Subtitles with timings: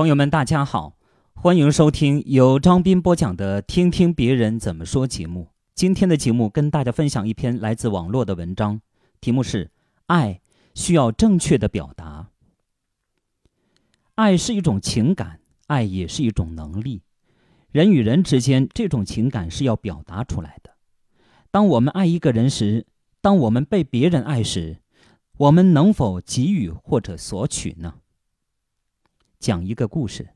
[0.00, 0.96] 朋友们，大家好，
[1.34, 5.48] 欢迎收听由张斌播讲的《听听别人怎么说》节目。
[5.74, 8.80] 今天的节目跟大家分享一篇来自网络的文章，
[9.20, 9.66] 题目是
[10.06, 10.40] 《爱
[10.74, 12.28] 需要正确的表达》。
[14.14, 17.02] 爱是一种情感，爱也是一种能力。
[17.70, 20.70] 人与人之间，这种情感是要表达出来的。
[21.50, 22.86] 当我们爱一个人时，
[23.20, 24.78] 当我们被别人爱时，
[25.36, 27.96] 我们能否给予或者索取呢？
[29.40, 30.28] 讲一个故事。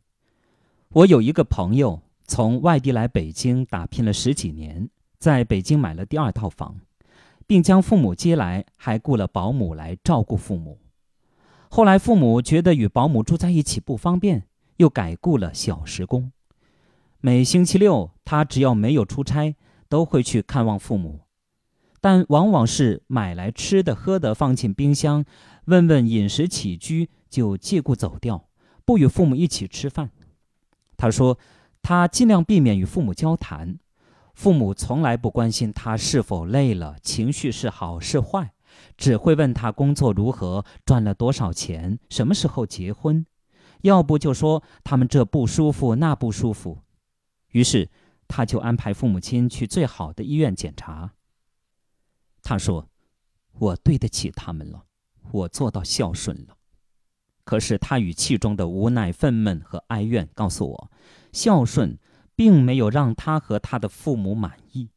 [0.89, 4.89] 我有一个朋友从外地来北京打拼了十几年，
[5.19, 6.81] 在北京买了第二套房，
[7.47, 10.79] 并将父母接来，还雇了保姆来照顾父母。
[11.69, 14.47] 后来父母觉得与保姆住在一起不方便，
[14.79, 16.33] 又改雇了小时工。
[17.21, 19.55] 每星期六，他只要没有出差，
[19.89, 21.21] 都会去看望父母，
[22.01, 25.25] 但往往是买来吃的喝的放进冰箱，
[25.67, 28.49] 问问饮食起居，就借故走掉。
[28.85, 30.11] 不与父母一起吃饭，
[30.97, 31.39] 他说，
[31.83, 33.79] 他尽量避免与父母交谈。
[34.35, 38.53] 父母从来不关心他是否累了，情绪是好是坏，
[38.97, 43.25] 只会问他工作如何，赚了多少钱，什么时候结婚。
[43.83, 46.81] 要不就说他们这不舒服那不舒服。
[47.51, 47.89] 于是
[48.27, 51.13] 他就安排父母亲去最好的医院检查。
[52.43, 52.89] 他说
[53.53, 54.85] ：“我对得起他们了，
[55.31, 56.54] 我做到孝顺了。”
[57.45, 60.91] 可是他语气中的无奈、愤懑和哀怨告诉我，
[61.31, 61.99] 孝顺
[62.35, 64.89] 并没有让他和他的父母满意。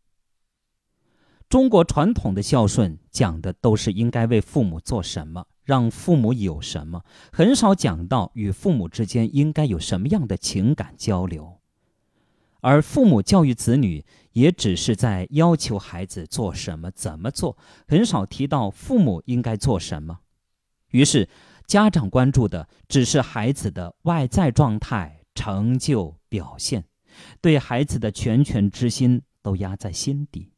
[1.49, 7.03] 中国传统的孝顺讲的都是应该为父母做什么，让父母有什么，
[7.33, 11.59] 很少讲到与父母之间应该有什么样的情感交流。
[12.61, 20.19] 而父母教育子女，也只是在要求孩子做什么、怎么做，很少提到父母应该做什么。
[20.91, 21.27] 于是。
[21.67, 26.85] 家长关注的只是孩子的外在状态、成就表现，
[27.41, 30.53] 对孩子的全权之心都压在心底。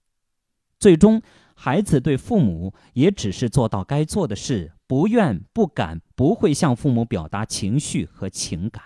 [0.80, 1.22] 最终，
[1.56, 8.84] 孩子对父母也只是做到该做的事，不愿、不敢、不会向父母表达情绪和情感。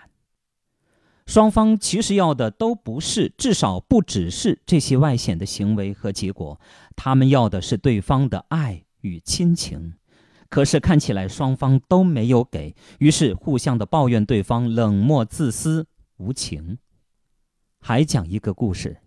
[1.26, 6.58] 双方其实要的都不是，至少不只是这些外显的行为和结果，
[6.96, 9.94] 他们要的是对方的爱与亲情。
[10.54, 15.88] 可是看起来双方都没有给，于是互相的抱怨对方冷漠、自私、
[16.18, 16.78] 无情。
[17.80, 18.98] 还讲一个故事。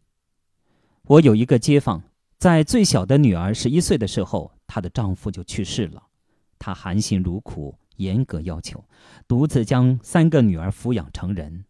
[1.03, 2.03] 我有一个街坊，
[2.37, 6.03] 在最小的女儿十一岁的时候，她的丈夫就去世了。
[6.59, 8.83] 她含辛茹苦，严格要求，
[9.25, 11.63] 独自将三个女儿抚养成人。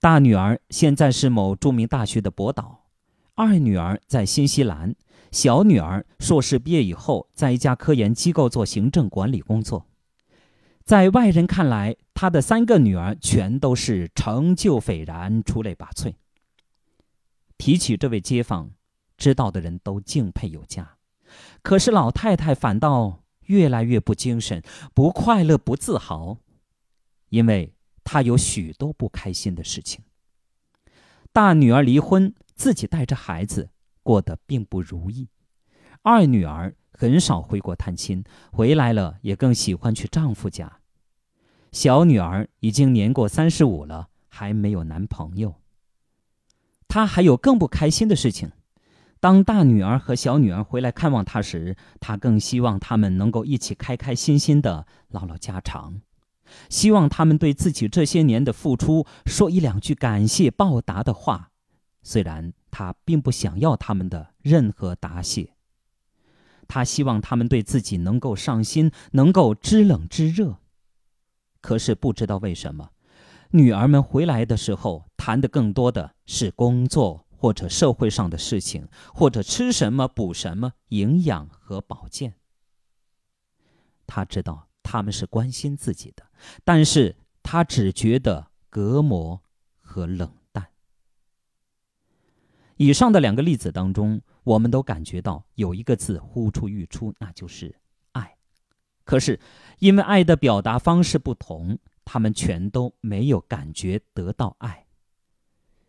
[0.00, 2.81] 大女儿现在是某著名大学的博导，
[3.34, 4.94] 二女儿在新西兰。
[5.30, 9.86] 小女儿硕士毕业以后，在一家科研机构做行政管理工作。
[10.84, 16.14] 在外人看来，他的三个女儿全都是成就斐然、出类拔萃。
[17.56, 18.72] 提起这位街坊，
[19.16, 20.96] 知道的人都敬佩有加。
[21.62, 24.62] 可是老太太反倒越来越不精神、
[24.92, 26.36] 不快乐、不自豪，
[27.30, 27.72] 因为
[28.04, 30.04] 她有许多不开心的事情。
[31.32, 33.70] 大女儿离婚，自己带着孩子。
[34.04, 35.28] 过得并不如意，
[36.02, 40.80] 二女儿很少回国探亲，回来了也更喜欢去丈夫家。
[41.70, 45.54] 小女儿已经年过三十五了，还没有男朋友。
[46.88, 48.50] 她还有更不开心的事情：
[49.20, 56.00] 当大女儿和小女儿回来看望她时，她更希望他们能够一起开开心心的唠唠家常，
[56.68, 61.51] 希望他们对自己这些年的付出说一两句感谢报答的话。
[62.02, 65.54] 虽然他并不想要他们的任何答谢，
[66.66, 70.58] 他希望他们对自己能够上心，能够知冷知热。
[71.60, 72.90] 可是不知道为什么，
[73.50, 82.34] 女儿们回来的时候谈的更多的是工作或者社会上的事情，或者吃什么补什么营养和保健。
[84.06, 86.26] 他知道他们是关心自己的，
[86.64, 89.40] 但是他只觉得隔膜
[89.80, 90.32] 和冷。
[92.76, 97.74] 以上的两个例子当中，我们都感觉到有一个字呼出欲出，那就是
[98.12, 98.36] 爱。
[99.04, 99.38] 可是，
[99.78, 104.86] 因为爱的表达方式不同，他们全都没有感觉得到爱。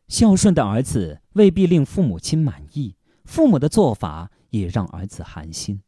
[0.07, 5.81] 孝顺的儿子未必令父母亲满意，父母的做法也让儿子寒心。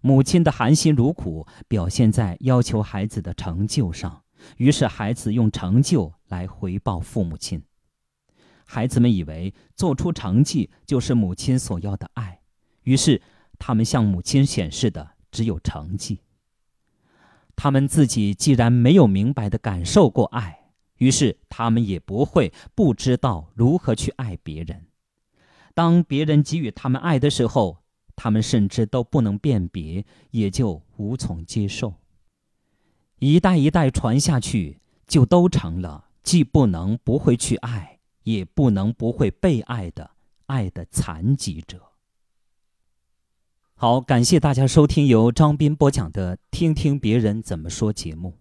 [0.00, 4.22] 母亲的含辛茹苦表现在要求孩子的成就上，
[4.56, 7.62] 于是孩子用成就来回报父母亲。
[8.72, 12.40] 孩子们以为做出成绩就是母亲所要的爱，
[12.84, 13.20] 于是
[13.58, 16.20] 他们向母亲显示的只有成绩。
[17.56, 24.86] 他们自己既然没有明白的感受过爱，于是他们也不会不知道如何去爱别人。
[25.74, 27.78] 当别人给予他们爱的时候，
[28.14, 31.94] 他们甚至都不能辨别，也就无从接受。
[33.18, 34.78] 一代一代传下去，
[35.08, 40.10] 就都成了既不能不会去爱，也不能不会被爱的
[40.46, 41.92] 爱的残疾者。
[43.74, 48.39] 好，感谢大家收听由张斌播讲的《听听别人怎么说》节目。